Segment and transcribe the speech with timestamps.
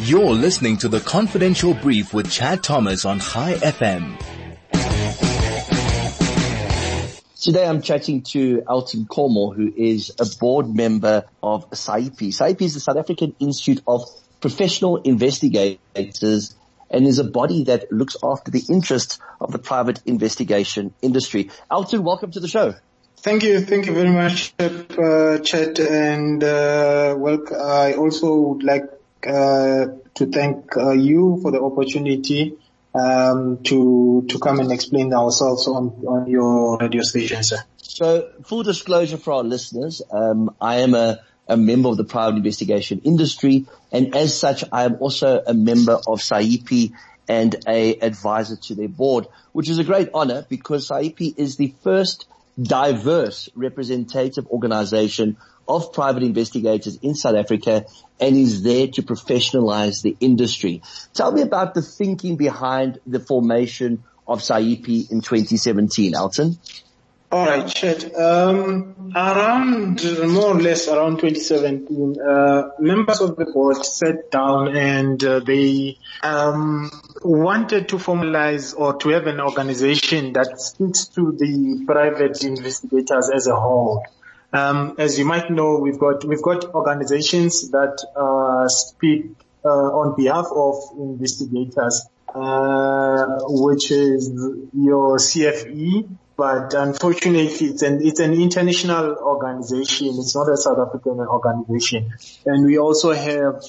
[0.00, 4.16] You're listening to the Confidential Brief with Chad Thomas on High FM.
[7.42, 12.28] Today I'm chatting to Elton Nkomo, who is a board member of SAIPI.
[12.28, 14.08] SAIPI is the South African Institute of
[14.40, 16.54] Professional Investigators
[16.88, 21.50] and is a body that looks after the interests of the private investigation industry.
[21.72, 22.76] Elton, welcome to the show.
[23.16, 23.60] Thank you.
[23.62, 25.80] Thank you very much, uh, Chet.
[25.80, 28.84] And, uh, well, I also would like,
[29.22, 32.56] to thank uh, you for the opportunity,
[32.94, 37.58] um, to, to come and explain ourselves on, on your radio station, sir.
[37.78, 42.36] So full disclosure for our listeners, um, I am a, a member of the private
[42.36, 46.92] investigation industry and as such I am also a member of SAIPI
[47.28, 51.74] and a advisor to their board, which is a great honor because SAIPI is the
[51.82, 52.26] first
[52.60, 55.36] diverse representative organization
[55.68, 57.84] of private investigators in South Africa
[58.18, 60.82] and is there to professionalize the industry.
[61.12, 66.58] Tell me about the thinking behind the formation of SAIPI in 2017, Elton.
[67.30, 68.18] All right, Chet.
[68.18, 70.02] Um, around
[70.32, 75.98] more or less around 2017, uh, members of the board sat down and uh, they
[76.22, 76.90] um,
[77.22, 83.46] wanted to formalize or to have an organization that speaks to the private investigators as
[83.46, 84.02] a whole.
[84.52, 89.26] Um, as you might know, we've got we've got organizations that uh, speak
[89.64, 94.30] uh, on behalf of investigators, uh, which is
[94.72, 100.06] your CFE but unfortunately it's an, it's an international organization.
[100.20, 102.12] It's not a South African organization.
[102.46, 103.60] And we also have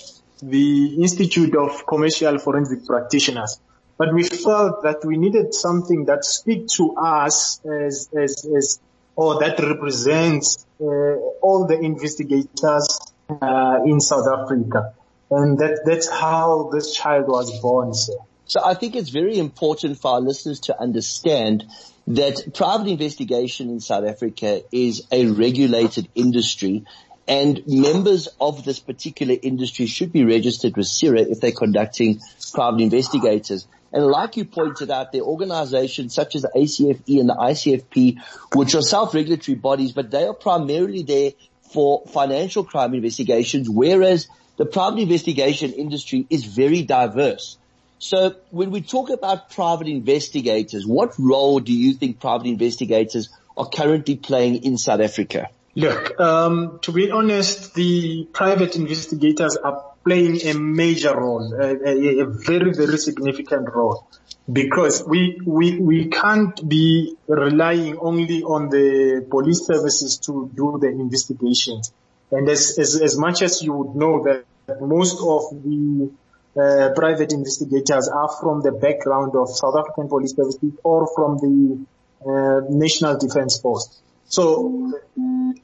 [0.43, 3.59] the Institute of Commercial Forensic Practitioners.
[3.97, 8.79] But we felt that we needed something that speaks to us as, as, as,
[9.15, 12.99] or that represents all the investigators
[13.29, 14.93] uh, in South Africa.
[15.31, 18.15] And that, that's how this child was born, sir.
[18.45, 21.65] So I think it's very important for our listeners to understand
[22.07, 26.85] that private investigation in South Africa is a regulated industry
[27.29, 32.19] and members of this particular industry should be registered with CIRA if they're conducting
[32.53, 33.67] private investigators.
[33.91, 38.21] And like you pointed out, there are organizations such as the ACFE and the ICFP,
[38.53, 41.31] which are self-regulatory bodies, but they are primarily there
[41.71, 47.57] for financial crime investigations, whereas the private investigation industry is very diverse.
[47.99, 53.67] So when we talk about private investigators, what role do you think private investigators are
[53.67, 55.49] currently playing in South Africa?
[55.75, 62.25] Look, um, to be honest, the private investigators are playing a major role, a, a,
[62.25, 64.07] very, very significant role
[64.51, 70.87] because we, we, we can't be relying only on the police services to do the
[70.87, 71.93] investigations.
[72.31, 74.45] And as, as, as much as you would know that
[74.81, 76.11] most of the
[76.57, 81.85] uh, private investigators are from the background of South African Police Services or from the
[82.25, 84.01] uh, National Defence Force.
[84.25, 84.93] So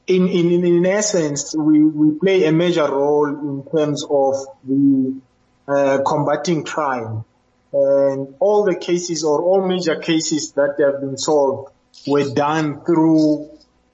[0.06, 5.20] in, in, in essence, we, we play a major role in terms of the
[5.68, 7.24] uh, combating crime.
[7.72, 11.72] And all the cases or all major cases that have been solved
[12.06, 13.50] were done through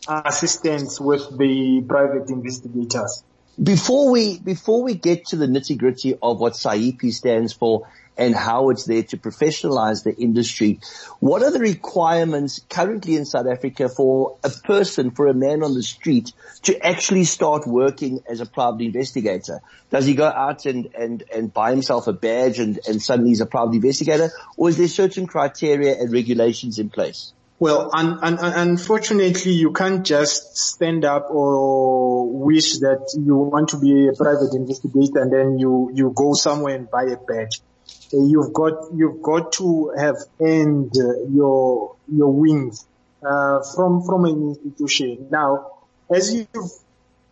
[0.08, 3.24] assistance with the private investigators.
[3.61, 7.87] Before we, before we get to the nitty gritty of what SAIPI stands for
[8.17, 10.81] and how it's there to professionalize the industry,
[11.21, 15.75] what are the requirements currently in South Africa for a person, for a man on
[15.75, 16.33] the street
[16.63, 19.61] to actually start working as a private investigator?
[19.91, 23.43] Does he go out and, and, and buy himself a badge and, and suddenly he's
[23.43, 24.31] a private investigator?
[24.57, 27.34] Or is there certain criteria and regulations in place?
[27.62, 33.78] Well, un- un- unfortunately, you can't just stand up or wish that you want to
[33.78, 37.61] be a private investigator and then you, you go somewhere and buy a badge.
[38.11, 40.97] You've got, you've got to have earned
[41.31, 42.84] your, your wings,
[43.25, 45.28] uh, from, from an institution.
[45.31, 45.71] Now,
[46.12, 46.72] as you've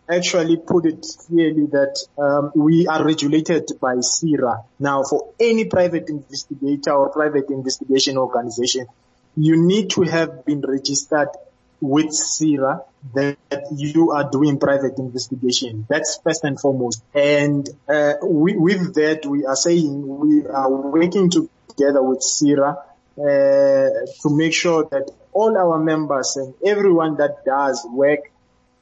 [0.08, 4.62] actually put it clearly that, um, we are regulated by CIRA.
[4.78, 8.86] Now, for any private investigator or private investigation organization,
[9.36, 11.28] you need to have been registered
[11.80, 12.82] with CIRA
[13.14, 13.36] that
[13.74, 15.86] you are doing private investigation.
[15.88, 17.02] That's first and foremost.
[17.14, 22.76] And uh, we, with that, we are saying we are working together with CIRA
[23.18, 28.30] uh, to make sure that all our members and everyone that does work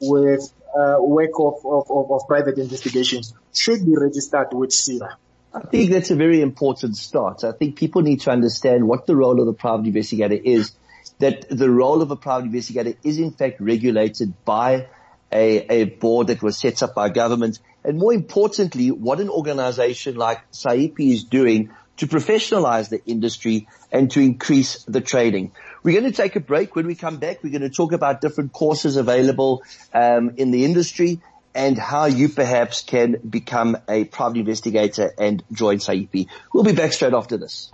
[0.00, 3.22] with uh, work of, of, of, private investigation
[3.54, 5.16] should be registered with CIRA.
[5.52, 7.42] I think that's a very important start.
[7.42, 10.72] I think people need to understand what the role of the private investigator is,
[11.18, 14.88] that the role of a private investigator is in fact regulated by
[15.32, 20.16] a, a board that was set up by government, and more importantly, what an organization
[20.16, 25.52] like SAIPI is doing to professionalize the industry and to increase the trading.
[25.82, 26.76] We're going to take a break.
[26.76, 29.62] When we come back, we're going to talk about different courses available
[29.92, 31.20] um, in the industry
[31.54, 36.28] and how you perhaps can become a private investigator and join SAIPI.
[36.52, 37.70] We'll be back straight after this.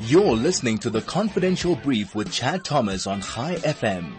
[0.00, 4.14] You're listening to the Confidential Brief with Chad Thomas on High FM.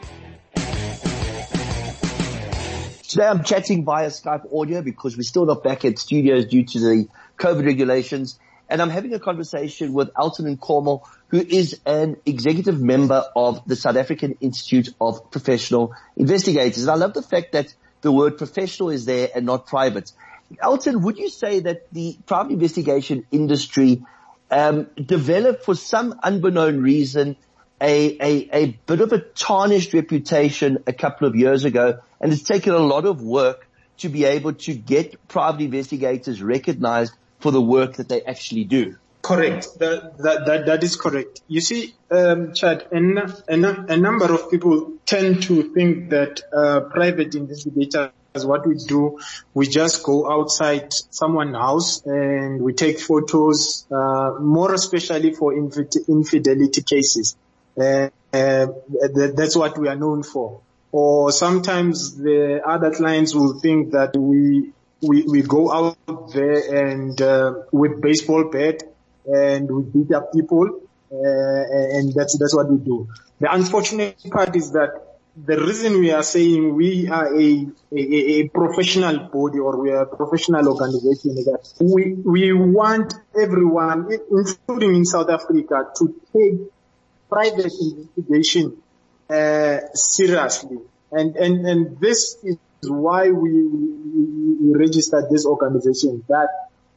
[3.07, 6.79] Today I'm chatting via Skype audio because we're still not back at studios due to
[6.79, 7.07] the
[7.37, 8.39] COVID regulations.
[8.69, 13.75] And I'm having a conversation with Elton Nkomo, who is an executive member of the
[13.75, 16.83] South African Institute of Professional Investigators.
[16.83, 20.11] And I love the fact that the word professional is there and not private.
[20.61, 24.03] Elton, would you say that the private investigation industry
[24.49, 27.37] um, developed for some unbeknown reason
[27.81, 32.43] a, a, a bit of a tarnished reputation a couple of years ago and it's
[32.43, 33.67] taken a lot of work
[33.97, 38.97] to be able to get private investigators recognized for the work that they actually do.
[39.21, 39.77] Correct.
[39.79, 41.41] That, that, that, that is correct.
[41.47, 42.97] You see, um, Chad, a,
[43.47, 49.19] a, a number of people tend to think that uh, private investigators, what we do,
[49.53, 56.81] we just go outside someone's house and we take photos, uh, more especially for infidelity
[56.81, 57.35] cases.
[57.77, 58.67] Uh, uh,
[59.13, 60.61] that, that's what we are known for.
[60.91, 67.19] Or sometimes the other clients will think that we we, we go out there and
[67.19, 68.83] uh, with baseball bat
[69.25, 70.67] and we beat up people,
[71.11, 73.07] uh, and that's that's what we do.
[73.39, 78.49] The unfortunate part is that the reason we are saying we are a, a, a
[78.49, 84.95] professional body or we are a professional organization is that we, we want everyone, including
[84.95, 86.59] in South Africa, to take
[87.29, 88.77] private investigation
[89.29, 90.79] uh, seriously.
[91.11, 96.47] And, and, and this is why we, we, registered this organization that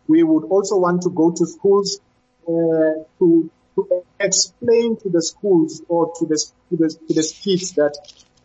[0.07, 2.01] we would also want to go to schools
[2.47, 6.37] Uh, to, to explain to the schools or to the,
[6.69, 7.97] to the, to the kids that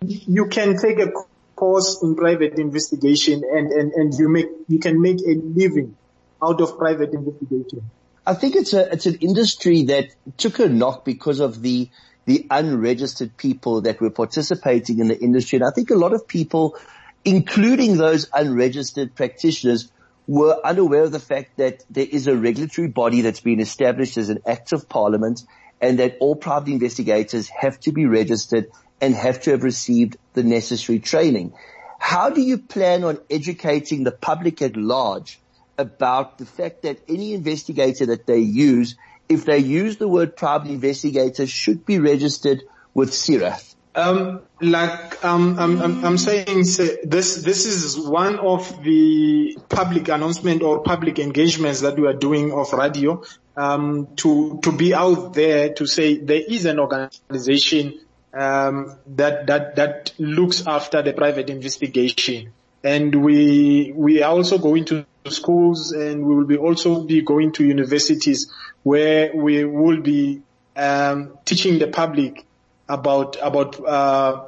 [0.01, 1.11] you can take a
[1.55, 5.97] course in private investigation and, and, and you make, you can make a living
[6.41, 7.89] out of private investigation.
[8.25, 10.05] I think it's a, it's an industry that
[10.37, 11.89] took a knock because of the,
[12.25, 15.57] the unregistered people that were participating in the industry.
[15.57, 16.77] And I think a lot of people,
[17.25, 19.91] including those unregistered practitioners,
[20.29, 24.29] were unaware of the fact that there is a regulatory body that's been established as
[24.29, 25.41] an act of parliament
[25.81, 28.67] and that all private investigators have to be registered
[29.01, 31.51] and have to have received the necessary training.
[31.97, 35.39] How do you plan on educating the public at large
[35.79, 38.97] about the fact that any investigator that they use,
[39.29, 42.61] if they use the word private investigator, should be registered
[42.93, 43.57] with CIRA?
[43.99, 50.07] Um, like um, I'm, I'm, I'm saying, say, this this is one of the public
[50.07, 53.21] announcement or public engagements that we are doing of radio
[53.57, 57.99] um, to to be out there to say there is an organization
[58.33, 62.53] um, that that that looks after the private investigation,
[62.83, 67.51] and we we are also going to schools and we will be also be going
[67.51, 68.49] to universities
[68.83, 70.41] where we will be
[70.77, 72.45] um, teaching the public
[72.89, 74.43] about about uh,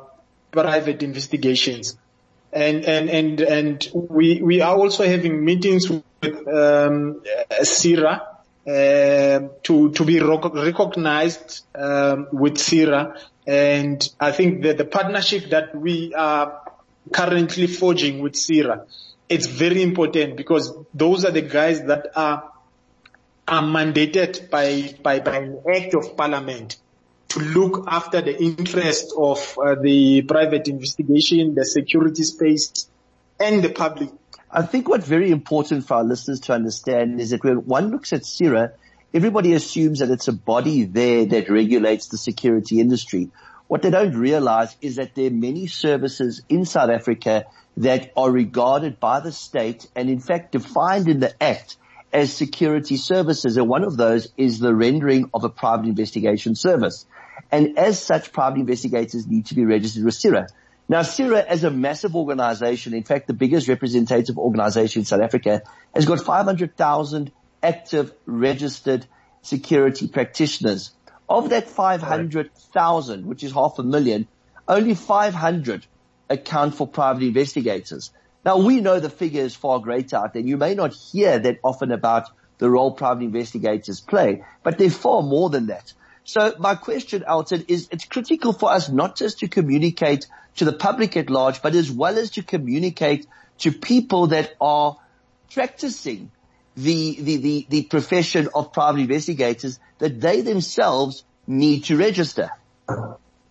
[0.51, 1.97] private investigations,
[2.51, 7.21] and and and and we we are also having meetings with um,
[7.61, 8.21] CIRA
[8.67, 13.15] uh, to to be recognized um, with CIRA,
[13.45, 16.61] and I think that the partnership that we are
[17.13, 18.87] currently forging with CIRA,
[19.29, 22.51] it's very important because those are the guys that are
[23.47, 26.77] are mandated by by by an act of parliament
[27.31, 32.89] to look after the interest of uh, the private investigation, the security space,
[33.39, 34.09] and the public.
[34.51, 38.11] I think what's very important for our listeners to understand is that when one looks
[38.11, 38.73] at CIRA,
[39.13, 43.29] everybody assumes that it's a body there that regulates the security industry.
[43.67, 47.45] What they don't realize is that there are many services in South Africa
[47.77, 51.77] that are regarded by the state and in fact defined in the act
[52.13, 53.57] as security services.
[53.57, 57.05] And one of those is the rendering of a private investigation service.
[57.51, 60.47] And as such, private investigators need to be registered with CIRA.
[60.89, 65.61] Now, CIRA as a massive organization, in fact, the biggest representative organization in South Africa,
[65.95, 67.31] has got 500,000
[67.63, 69.05] active registered
[69.41, 70.91] security practitioners.
[71.29, 74.27] Of that 500,000, which is half a million,
[74.67, 75.85] only 500
[76.29, 78.11] account for private investigators.
[78.43, 80.41] Now we know the figure is far greater out there.
[80.41, 85.21] You may not hear that often about the role private investigators play, but they're far
[85.21, 85.93] more than that.
[86.23, 90.73] So my question, Alton, is it's critical for us not just to communicate to the
[90.73, 93.25] public at large, but as well as to communicate
[93.59, 94.97] to people that are
[95.53, 96.31] practicing
[96.75, 102.51] the, the, the, the profession of private investigators that they themselves need to register.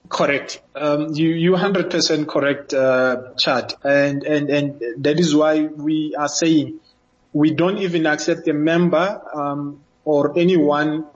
[0.08, 0.60] Correct.
[0.74, 6.16] Um, you you hundred percent correct, uh, Chad, and and and that is why we
[6.16, 6.80] are saying
[7.32, 11.06] we don't even accept a member um, or anyone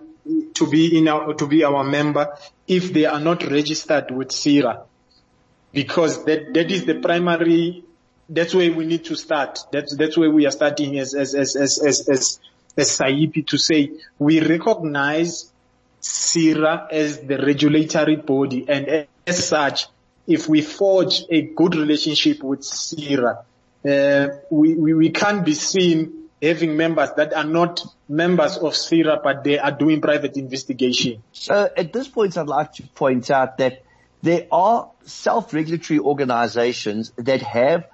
[0.55, 2.37] to be in our to be our member
[2.69, 4.85] if they are not registered with CIRA,
[5.73, 7.85] because that that is the primary.
[8.29, 9.59] That's where we need to start.
[9.73, 12.41] That's that's where we are starting as as as as as as,
[12.77, 15.53] as to say we recognize
[16.05, 19.87] CIRA as the regulatory body and as such,
[20.27, 23.45] if we forge a good relationship with CIRA,
[23.89, 29.21] uh, we, we, we can't be seen having members that are not members of CIRA,
[29.25, 31.23] but they are doing private investigation.
[31.33, 33.83] So at this point, I'd like to point out that
[34.23, 37.89] there are self-regulatory organizations that have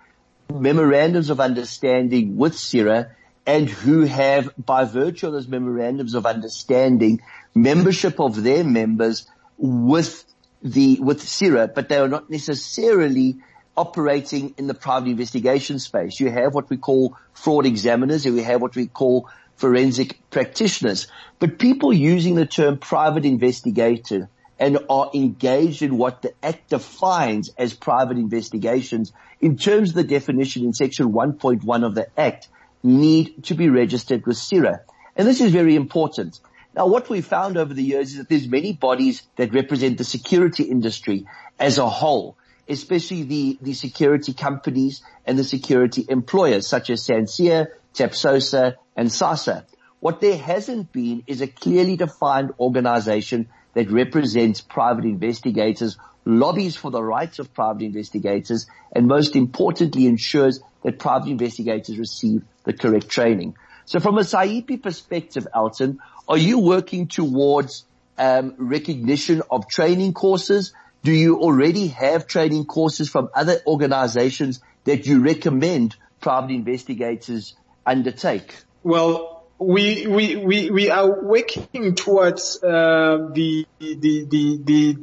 [0.52, 3.14] memorandums of understanding with CIRA
[3.46, 7.20] and who have, by virtue of those memorandums of understanding,
[7.54, 9.26] membership of their members
[9.58, 10.24] with
[10.62, 13.38] the, with CIRA, but they are not necessarily
[13.76, 16.20] operating in the private investigation space.
[16.20, 21.06] You have what we call fraud examiners and we have what we call forensic practitioners.
[21.38, 24.28] But people using the term private investigator
[24.58, 30.04] and are engaged in what the Act defines as private investigations in terms of the
[30.04, 32.48] definition in section 1.1 of the Act
[32.82, 34.80] need to be registered with CIRA.
[35.16, 36.40] And this is very important.
[36.74, 40.04] Now what we found over the years is that there's many bodies that represent the
[40.04, 41.26] security industry
[41.58, 42.36] as a whole,
[42.68, 49.66] especially the, the security companies and the security employers such as SANCIA, TAPSOSA and SASA.
[49.98, 56.90] What there hasn't been is a clearly defined organization that represents private investigators, lobbies for
[56.90, 63.08] the rights of private investigators, and most importantly ensures that private investigators receive the correct
[63.08, 63.56] training.
[63.84, 67.84] So from a SAIPI perspective, Alton, are you working towards
[68.18, 70.72] um, recognition of training courses?
[71.02, 77.54] Do you already have training courses from other organizations that you recommend private investigators
[77.86, 78.54] undertake?
[78.82, 83.94] Well, we we we, we are working towards uh, the the
[84.24, 84.96] the the,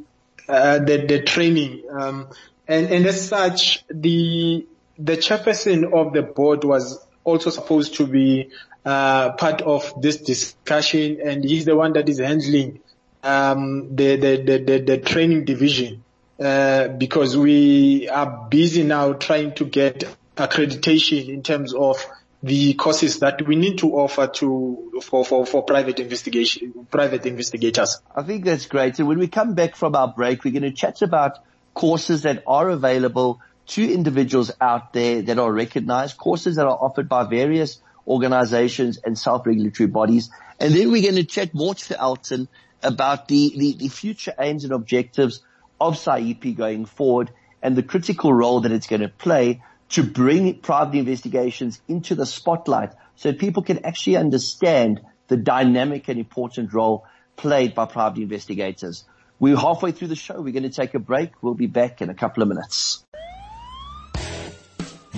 [0.48, 2.30] uh, the the training, um,
[2.68, 4.66] and and as such, the
[4.98, 8.50] the chairperson of the board was also supposed to be
[8.86, 12.80] uh, part of this discussion, and he's the one that is handling
[13.24, 16.04] um, the, the, the, the, the training division
[16.40, 20.04] uh, because we are busy now trying to get
[20.38, 21.98] accreditation in terms of
[22.44, 28.00] the courses that we need to offer to for, for, for private investigation private investigators.
[28.16, 28.96] I think that's great.
[28.96, 31.40] So when we come back from our break, we're going to chat about
[31.74, 37.10] courses that are available to individuals out there that are recognized, courses that are offered
[37.10, 40.30] by various organizations and self-regulatory bodies.
[40.60, 42.48] And then we're going to chat more to Alton
[42.82, 45.42] about the, the, the future aims and objectives
[45.80, 47.32] of SAIPI going forward
[47.62, 52.26] and the critical role that it's going to play to bring private investigations into the
[52.26, 57.06] spotlight so people can actually understand the dynamic and important role
[57.36, 59.06] played by private investigators.
[59.40, 60.42] We're halfway through the show.
[60.42, 61.32] We're going to take a break.
[61.42, 63.06] We'll be back in a couple of minutes.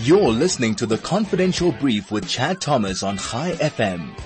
[0.02, 4.18] You're listening to the confidential brief with Chad Thomas on High FM.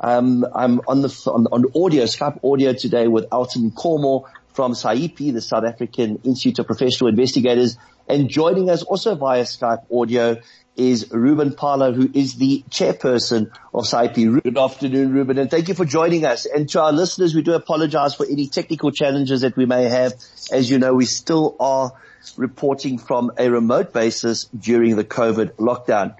[0.00, 5.34] Um, I'm on the on, on audio, Skype audio today with Alton Nkomo from SAIPI,
[5.34, 7.76] the South African Institute of Professional Investigators,
[8.08, 10.40] and joining us also via Skype audio
[10.76, 14.42] is Reuben Phala, who is the chairperson of SAIPI.
[14.42, 16.46] Good afternoon, Reuben, and thank you for joining us.
[16.46, 20.14] And to our listeners, we do apologize for any technical challenges that we may have.
[20.50, 21.92] As you know, we still are
[22.36, 26.14] reporting from a remote basis during the COVID lockdown.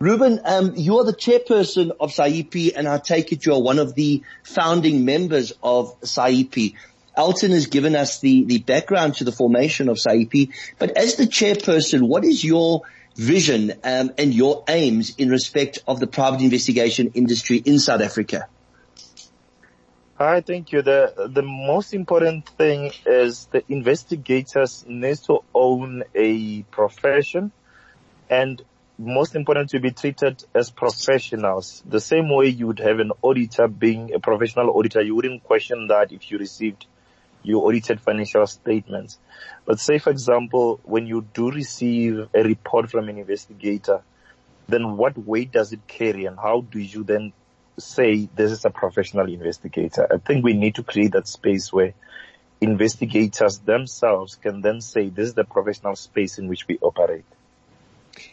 [0.00, 3.94] Reuben, um, you are the chairperson of SAIPI and I take it you're one of
[3.94, 6.74] the founding members of SAIPI.
[7.16, 11.24] Alton has given us the, the background to the formation of SAIPI, but as the
[11.24, 12.82] chairperson, what is your
[13.16, 18.46] vision um, and your aims in respect of the private investigation industry in South Africa?
[20.18, 20.82] Hi, thank you.
[20.82, 27.52] The the most important thing is the investigators need to own a profession
[28.28, 28.60] and
[28.98, 31.84] most important to be treated as professionals.
[31.86, 35.86] The same way you would have an auditor being a professional auditor, you wouldn't question
[35.86, 36.86] that if you received
[37.44, 39.18] your audited financial statements.
[39.66, 44.02] But say for example, when you do receive a report from an investigator,
[44.66, 47.32] then what weight does it carry and how do you then
[47.80, 50.06] say this is a professional investigator.
[50.12, 51.94] I think we need to create that space where
[52.60, 57.24] investigators themselves can then say this is the professional space in which we operate.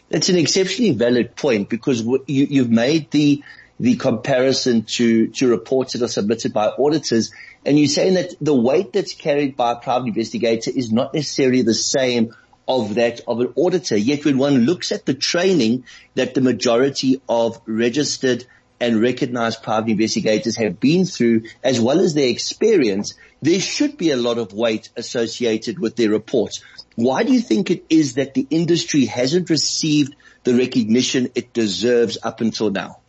[0.08, 3.42] That's an exceptionally valid point because you, have made the
[3.78, 7.32] the comparison to to reports that are submitted by auditors,
[7.64, 11.62] and you're saying that the weight that's carried by a private investigator is not necessarily
[11.62, 12.34] the same
[12.66, 13.96] of that of an auditor.
[13.96, 15.84] Yet when one looks at the training
[16.14, 18.46] that the majority of registered
[18.80, 24.10] and recognized private investigators have been through, as well as their experience, there should be
[24.10, 26.62] a lot of weight associated with their reports.
[26.94, 30.14] Why do you think it is that the industry hasn't received
[30.44, 33.00] the recognition it deserves up until now?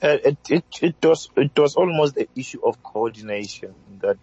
[0.00, 4.16] Uh, it, it, it was, it was almost an issue of coordination that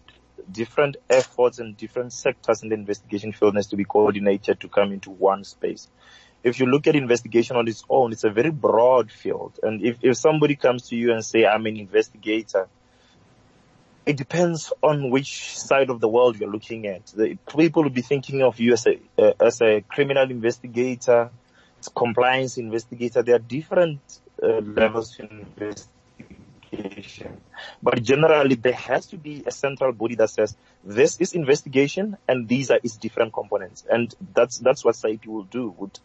[0.50, 4.91] different efforts and different sectors in the investigation field needs to be coordinated to come
[4.91, 5.89] into one space
[6.46, 9.60] if you look at investigation on its own, it's a very broad field.
[9.64, 12.68] And if, if somebody comes to you and say, I'm an investigator,
[14.06, 17.08] it depends on which side of the world you're looking at.
[17.08, 21.32] The, people will be thinking of you as a, uh, as a criminal investigator,
[21.96, 23.24] compliance investigator.
[23.24, 24.02] There are different
[24.42, 27.42] uh, levels of investigation.
[27.82, 32.48] But generally there has to be a central body that says this is investigation and
[32.48, 33.84] these are its different components.
[33.90, 35.98] And that's, that's what SAIPI will do, would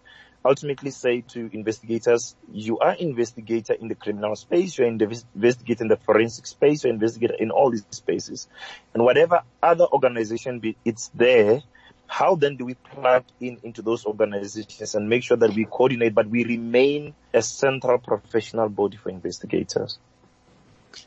[0.45, 6.47] ultimately say to investigators, you are investigator in the criminal space, you're investigating the forensic
[6.47, 8.49] space, you're investigator in all these spaces.
[8.95, 11.63] And whatever other organization be, it's there,
[12.07, 16.15] how then do we plug in into those organizations and make sure that we coordinate,
[16.15, 19.99] but we remain a central professional body for investigators?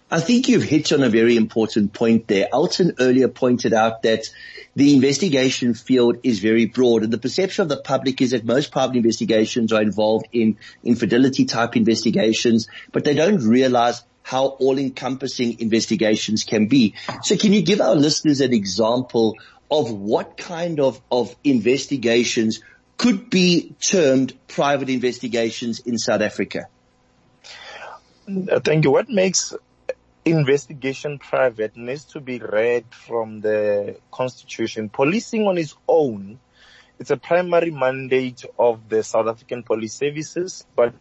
[0.09, 2.47] I think you've hit on a very important point there.
[2.53, 4.29] Alton earlier pointed out that
[4.75, 8.71] the investigation field is very broad and the perception of the public is that most
[8.71, 15.59] private investigations are involved in infidelity type investigations, but they don't realize how all encompassing
[15.59, 16.95] investigations can be.
[17.23, 19.37] So can you give our listeners an example
[19.69, 22.61] of what kind of, of investigations
[22.97, 26.67] could be termed private investigations in South Africa?
[28.25, 28.91] Thank you.
[28.91, 29.53] What makes
[30.25, 34.89] investigation private needs to be read from the constitution.
[34.89, 36.39] Policing on its own,
[36.99, 40.93] it's a primary mandate of the South African police services, but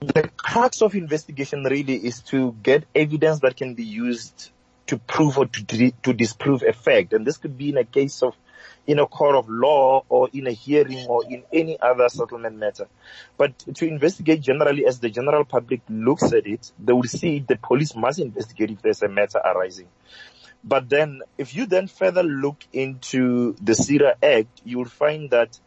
[0.00, 4.50] the crux of investigation really is to get evidence that can be used
[4.86, 7.12] to prove or to, to disprove a fact.
[7.12, 8.34] And this could be in a case of
[8.86, 12.86] in a court of law or in a hearing or in any other settlement matter.
[13.36, 17.56] But to investigate generally as the general public looks at it, they will see the
[17.56, 19.88] police must investigate if there's a matter arising.
[20.62, 25.58] But then if you then further look into the SIRA Act, you will find that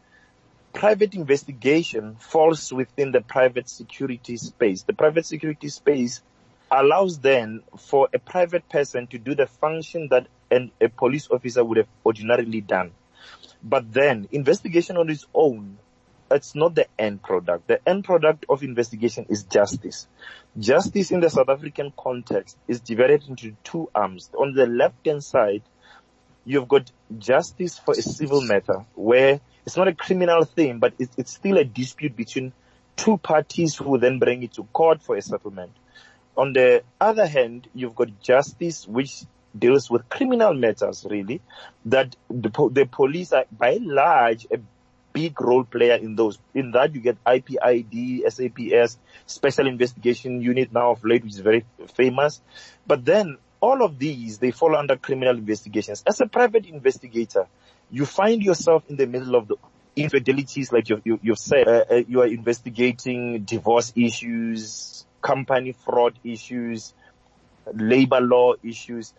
[0.73, 4.83] private investigation falls within the private security space.
[4.83, 6.21] The private security space
[6.69, 11.63] allows then for a private person to do the function that an, a police officer
[11.63, 12.91] would have ordinarily done.
[13.63, 15.77] But then investigation on its own,
[16.29, 17.67] it's not the end product.
[17.67, 20.07] The end product of investigation is justice.
[20.57, 24.29] Justice in the South African context is divided into two arms.
[24.37, 25.63] On the left hand side,
[26.45, 31.31] you've got justice for a civil matter where it's not a criminal thing, but it's
[31.33, 32.53] still a dispute between
[32.95, 35.71] two parties who then bring it to court for a settlement.
[36.35, 39.23] On the other hand, you've got justice which
[39.59, 41.41] deals with criminal matters really,
[41.85, 44.59] that the, the police are by and large a
[45.13, 46.37] big role player in those.
[46.53, 51.65] In that you get IPID, SAPS, Special Investigation Unit now of late, which is very
[51.95, 52.39] famous.
[52.85, 56.03] But then all of these, they fall under criminal investigations.
[56.05, 57.47] As a private investigator,
[57.89, 59.55] you find yourself in the middle of the
[59.95, 66.13] infidelities, like you, you, you've said, uh, uh, you are investigating divorce issues, company fraud
[66.23, 66.93] issues,
[67.73, 69.13] labor law issues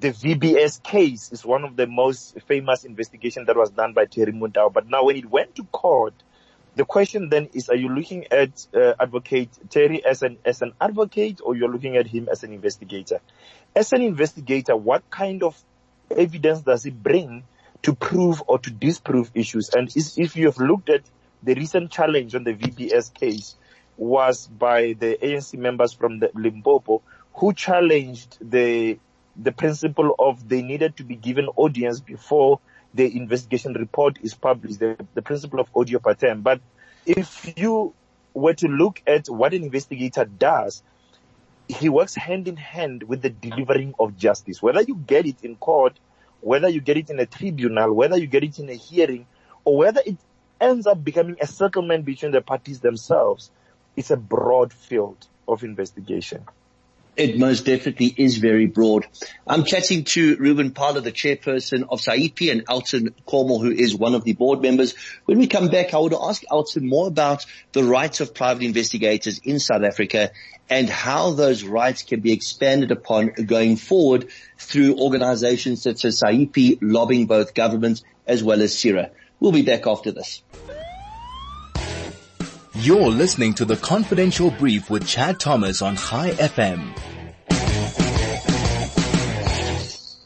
[0.00, 4.32] the VBS case is one of the most famous investigations that was done by Terry
[4.32, 4.72] Motau.
[4.72, 6.14] But now when it went to court,
[6.74, 10.72] the question then is, are you looking at uh, advocate Terry as an, as an
[10.80, 13.20] advocate or you're looking at him as an investigator?
[13.76, 15.62] As an investigator, what kind of
[16.10, 17.44] evidence does he bring
[17.82, 19.68] to prove or to disprove issues?
[19.68, 21.02] And is, if you have looked at
[21.42, 23.54] the recent challenge on the VBS case
[23.98, 27.02] was by the ANC members from the Limpopo
[27.34, 28.98] who challenged the
[29.36, 32.60] the principle of they needed to be given audience before
[32.94, 36.42] the investigation report is published, the, the principle of audio patent.
[36.42, 36.60] But
[37.06, 37.94] if you
[38.34, 40.82] were to look at what an investigator does,
[41.68, 44.60] he works hand in hand with the delivering of justice.
[44.60, 45.98] Whether you get it in court,
[46.40, 49.26] whether you get it in a tribunal, whether you get it in a hearing,
[49.64, 50.16] or whether it
[50.60, 53.50] ends up becoming a settlement between the parties themselves,
[53.96, 56.44] it's a broad field of investigation.
[57.20, 59.06] It most definitely is very broad.
[59.46, 64.14] I'm chatting to Reuben Phala, the chairperson of SAIPI and Alton Nkomo, who is one
[64.14, 64.94] of the board members.
[65.26, 69.38] When we come back, I would ask Alton more about the rights of private investigators
[69.44, 70.30] in South Africa
[70.70, 76.78] and how those rights can be expanded upon going forward through organizations such as SAIPI
[76.80, 79.10] lobbying both governments as well as CIRA.
[79.40, 80.42] We'll be back after this.
[82.82, 86.96] You're listening to the Confidential Brief with Chad Thomas on High FM.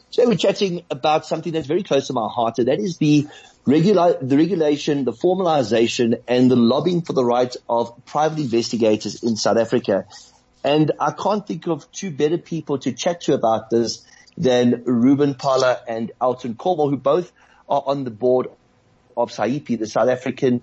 [0.09, 3.27] So we're chatting about something that's very close to my heart, and that is the
[3.65, 9.35] regula- the regulation, the formalization, and the lobbying for the rights of private investigators in
[9.35, 10.05] South Africa.
[10.63, 14.01] And I can't think of two better people to chat to about this
[14.37, 17.33] than Reuben Phala and Alton Nkomo, who both
[17.67, 18.47] are on the board
[19.17, 20.61] of SAIPI, the South African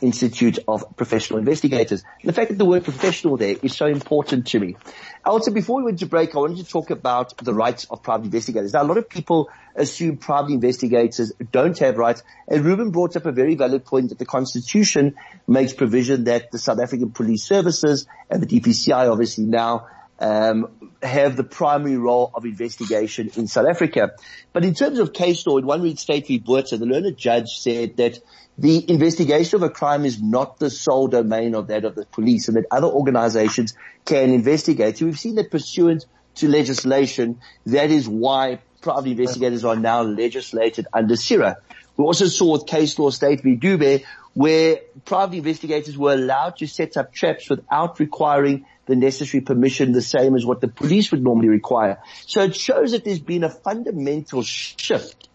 [0.00, 2.02] Institute of Professional Investigators.
[2.20, 4.76] And the fact that the word professional there is so important to me.
[5.24, 8.26] Also, before we went to break, I wanted to talk about the rights of private
[8.26, 8.72] investigators.
[8.72, 12.22] Now, a lot of people assume private investigators don't have rights.
[12.48, 15.14] And Reuben brought up a very valid point that the Constitution
[15.46, 19.86] makes provision that the South African Police Services and the DPCI obviously now
[20.22, 24.12] um, have the primary role of investigation in South Africa.
[24.52, 26.38] But in terms of case law, in one read state v.
[26.38, 28.20] Botha, the learned judge said that
[28.56, 32.46] the investigation of a crime is not the sole domain of that of the police
[32.46, 34.98] and that other organizations can investigate.
[34.98, 36.06] So we've seen that pursuant
[36.36, 41.56] to legislation, that is why private investigators are now legislated under CIRA.
[41.96, 43.56] We also saw with case law state v.
[43.56, 44.04] Dube
[44.34, 50.02] where private investigators were allowed to set up traps without requiring the necessary permission, the
[50.02, 51.98] same as what the police would normally require.
[52.26, 55.28] So it shows that there's been a fundamental shift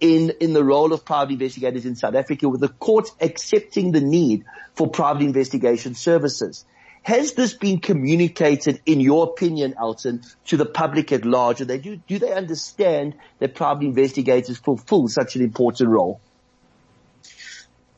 [0.00, 4.00] in, in the role of private investigators in South Africa with the courts accepting the
[4.00, 6.64] need for private investigation services.
[7.02, 11.58] Has this been communicated, in your opinion, Elton, to the public at large?
[11.58, 16.20] They, do, do they understand that private investigators fulfill such an important role?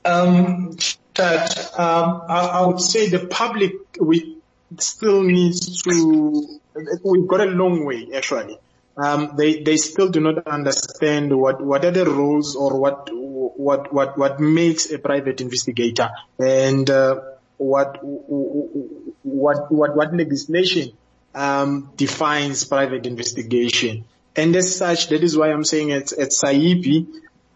[0.07, 0.77] Um,
[1.19, 4.34] um, I, I, would say the public we
[4.83, 6.61] still needs to.
[7.05, 8.59] We've got a long way actually.
[8.97, 13.93] Um, they they still do not understand what what are the rules or what what
[13.93, 17.21] what what makes a private investigator and uh,
[17.57, 20.93] what what what what legislation
[21.35, 24.05] um, defines private investigation.
[24.37, 27.07] And as such, that is why I'm saying at, at SAIPI,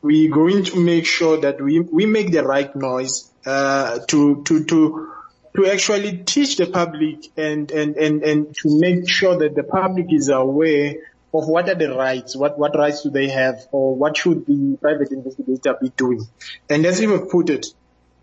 [0.03, 4.65] we're going to make sure that we, we make the right noise, uh, to, to,
[4.65, 5.13] to,
[5.59, 10.07] to actually teach the public and, and, and, and to make sure that the public
[10.11, 10.95] is aware
[11.35, 14.79] of what are the rights, what, what rights do they have, or what should the
[14.81, 16.25] private investigator be doing.
[16.71, 17.67] And as you have put it,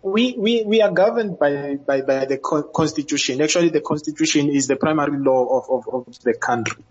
[0.00, 3.42] we, we, we are governed by, by, by the constitution.
[3.42, 6.82] Actually, the constitution is the primary law of, of, of the country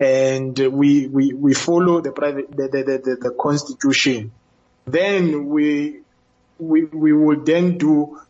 [0.00, 4.32] and we, we, we follow the private, the, the, the, the constitution.
[4.84, 6.00] Then we,
[6.58, 8.20] we, we will then do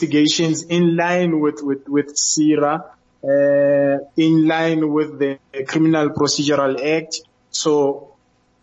[0.00, 2.84] investigations in line with, with, with CIRA,
[3.22, 7.20] uh, in line with the Criminal Procedural Act.
[7.50, 8.14] So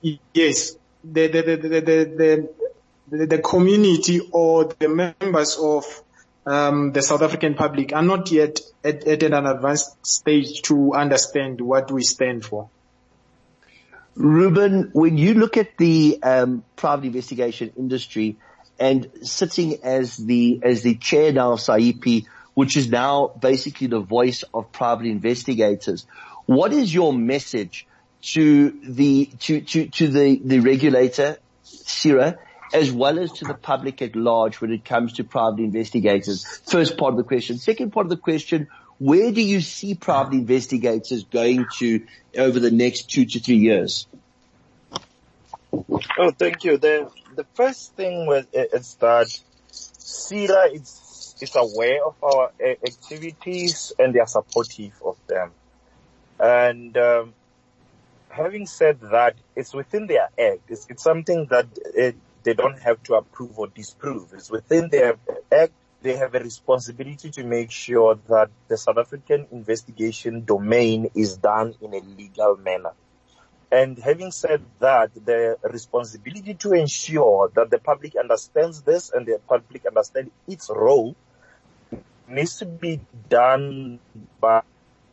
[0.02, 2.50] yes, the, the, the, the,
[3.10, 5.86] the, the, community or the members of
[6.46, 11.62] um, the South African public are not yet at, at an advanced stage to understand
[11.62, 12.70] what we stand for.
[14.16, 18.38] Reuben, when you look at the um, private investigation industry
[18.82, 24.00] and sitting as the as the chair now of SAIPI, which is now basically the
[24.00, 26.08] voice of private investigators,
[26.48, 27.86] what is your message
[28.34, 32.40] to the to to, to the, the regulator, CIRA,
[32.74, 36.44] as well as to the public at large when it comes to private investigators?
[36.66, 37.60] First part of the question.
[37.60, 38.68] Second part of the question,
[38.98, 42.04] where do you see private investigators going to
[42.36, 44.08] over the next two to three years?
[45.72, 46.78] Oh, thank you.
[46.78, 49.28] The the first thing was is that
[49.72, 55.52] CIRA is is aware of our activities and they are supportive of them.
[56.40, 57.34] And um,
[58.30, 60.62] having said that, it's within their act.
[60.70, 64.34] It's, it's something that it, they don't have to approve or disprove.
[64.34, 65.18] It's within their
[65.52, 65.74] act.
[66.02, 71.76] They have a responsibility to make sure that the South African investigation domain is done
[71.80, 72.94] in a legal manner.
[73.72, 79.40] And having said that, the responsibility to ensure that the public understands this and the
[79.48, 81.16] public understands its role
[82.28, 84.00] needs to be done
[84.40, 84.62] by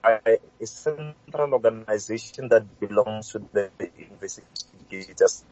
[0.04, 3.70] a central organization that belongs to the
[4.10, 5.44] investigators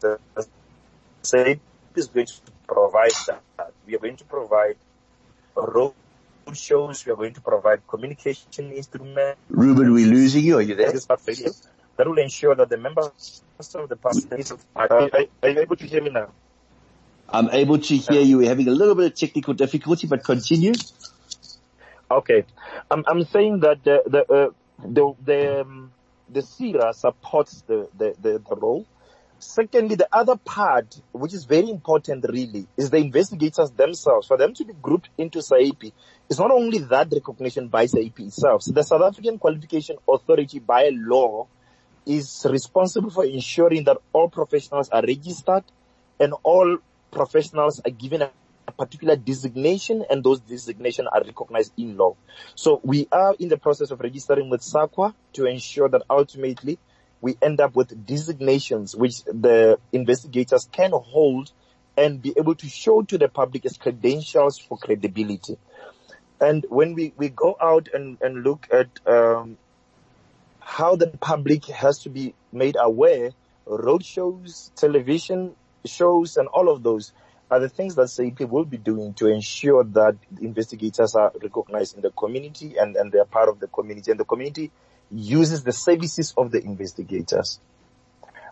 [1.23, 1.59] SAIPI
[1.95, 2.33] is going to
[2.67, 3.71] provide that.
[3.85, 4.77] We are going to provide
[5.55, 5.93] road
[6.53, 7.05] shows.
[7.05, 9.39] We are going to provide communication instruments.
[9.49, 10.57] Reuben, we're losing you.
[10.57, 10.93] Are you there?
[11.97, 13.41] That will ensure that the members
[13.75, 14.47] of the public.
[14.75, 15.09] Are, are,
[15.43, 16.29] are you able to hear me now?
[17.29, 18.37] I'm able to hear you.
[18.37, 20.73] We're having a little bit of technical difficulty, but continue.
[22.09, 22.45] Okay,
[22.89, 25.91] I'm I'm saying that the the uh, the the, um,
[26.29, 28.85] the CIRA supports the, the the the role.
[29.39, 34.27] Secondly, the other part, which is very important really, is the investigators themselves.
[34.27, 35.91] For them to be grouped into SAIPI,
[36.29, 38.63] it's not only that recognition by SAIPI itself.
[38.63, 41.47] So the South African Qualification Authority by law
[42.07, 45.63] is responsible for ensuring that all professionals are registered
[46.19, 46.77] and all
[47.11, 52.15] professionals are given a particular designation and those designations are recognized in law.
[52.55, 56.79] So we are in the process of registering with SAQA to ensure that ultimately
[57.21, 61.51] we end up with designations which the investigators can hold
[61.97, 65.57] and be able to show to the public as credentials for credibility.
[66.39, 69.57] And when we, we go out and, and look at um,
[70.67, 73.31] how the public has to be made aware,
[73.65, 77.13] road shows, television shows, and all of those
[77.49, 82.01] are the things that SAIPI will be doing to ensure that investigators are recognized in
[82.01, 84.69] the community and, and they are part of the community and the community
[85.09, 87.61] uses the services of the investigators.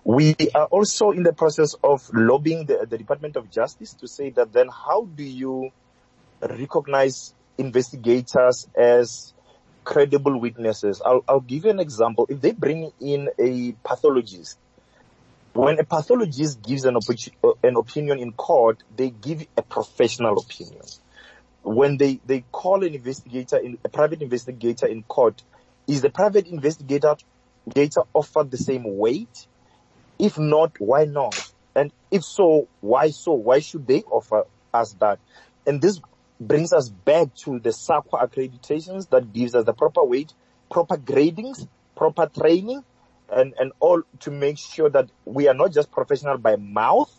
[0.05, 4.29] We are also in the process of lobbying the, the Department of Justice to say
[4.29, 5.71] that then how do you
[6.41, 9.33] recognize investigators as
[9.85, 11.01] credible witnesses?
[11.05, 12.27] I'll, I'll give you an example.
[12.29, 14.57] If they bring in a pathologist
[15.55, 17.03] when a pathologist gives an, op-
[17.41, 20.81] uh, an opinion in court, they give a professional opinion.
[21.63, 25.41] When they, they call an investigator, in, a private investigator in court,
[25.87, 27.15] is the private investigator
[27.69, 29.47] data offered the same weight?
[30.19, 31.41] If not, why not?
[31.73, 33.31] And if so, why so?
[33.31, 34.43] Why should they offer
[34.73, 35.19] us that?
[35.65, 36.01] And this
[36.39, 40.33] brings us back to the SAQA accreditations that gives us the proper weight,
[40.69, 42.83] proper gradings, proper training,
[43.29, 47.11] and, and all to make sure that we are not just professional by mouth,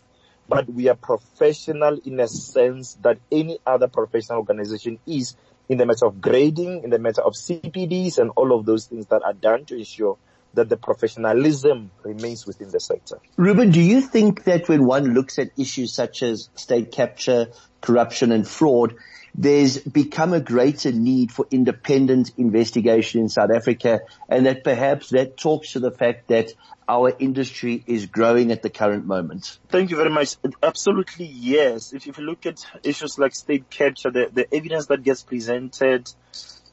[0.47, 5.35] but we are professional in a sense that any other professional organization is
[5.69, 9.07] in the matter of grading, in the matter of CPDs and all of those things
[9.07, 10.17] that are done to ensure
[10.53, 13.19] that the professionalism remains within the sector.
[13.35, 17.47] Reuben, do you think that when one looks at issues such as state capture,
[17.81, 18.95] corruption and fraud,
[19.35, 25.37] there's become a greater need for independent investigation in South Africa and that perhaps that
[25.37, 26.53] talks to the fact that
[26.89, 29.59] our industry is growing at the current moment.
[29.69, 30.37] Thank you very much.
[30.63, 31.93] Absolutely yes.
[31.93, 36.11] If, you look at issues like state capture, the, the evidence that gets presented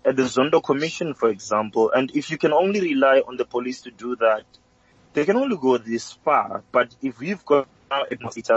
[0.05, 3.83] at the Zondo Commission, for example, and if you can only rely on the police
[3.83, 4.45] to do that,
[5.15, 6.63] they can only go this far.
[6.73, 7.69] But if we've got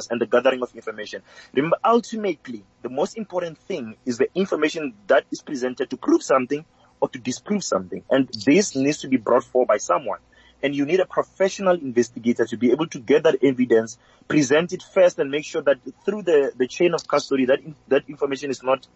[0.09, 1.21] and the gathering of information.
[1.53, 6.65] Remember, ultimately, the most important thing is the information that is presented to prove something
[6.99, 8.03] or to disprove something.
[8.09, 10.19] And this needs to be brought forward by someone.
[10.63, 13.97] And you need a professional investigator to be able to get that evidence,
[14.27, 18.03] present it first and make sure that through the, the chain of custody that, that
[18.07, 18.87] information is not,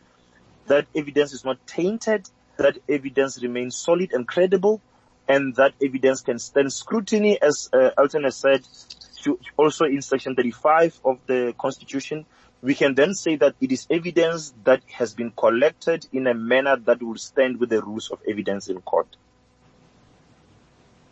[0.68, 2.28] that evidence is not tainted,
[2.58, 4.82] that evidence remains solid and credible,
[5.28, 8.68] and that evidence can stand scrutiny, as uh, Elton has said,
[9.58, 12.26] also in section 35 of the constitution,
[12.62, 16.78] we can then say that it is evidence that has been collected in a manner
[16.78, 19.08] that will stand with the rules of evidence in court.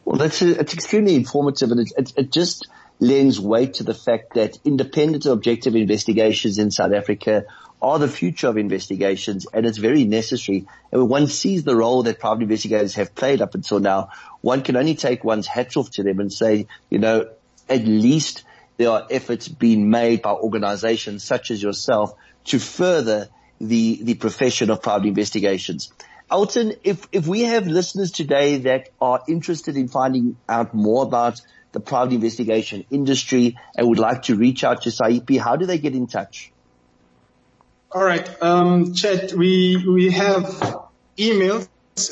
[0.06, 2.67] Well, that's a, it's extremely informative and it, it, it just
[3.00, 7.45] lends weight to the fact that independent objective investigations in South Africa
[7.82, 10.67] are the future of investigations and it's very necessary.
[10.91, 14.10] And when one sees the role that private investigators have played up until now,
[14.41, 17.30] one can only take one's hat off to them and say, you know,
[17.69, 18.43] at least
[18.77, 22.13] there are efforts being made by organizations such as yourself
[22.45, 23.29] to further
[23.60, 25.91] the, the profession of private investigations.
[26.32, 31.41] Elton, if, if we have listeners today that are interested in finding out more about
[31.71, 35.77] the private investigation industry and would like to reach out to SAIPI, how do they
[35.77, 36.51] get in touch?
[37.91, 40.45] All right, um, Chet, we, we have
[41.17, 41.67] emails.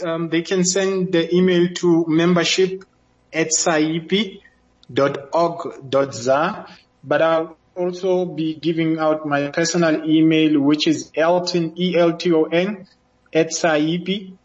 [0.05, 2.83] Um, they can send the email to membership
[3.31, 4.41] at SAIPI
[5.33, 6.67] org.za,
[7.03, 12.87] but I'll also be giving out my personal email, which is elton, E-L-T-O-N,
[13.33, 14.37] at saipi.org.za.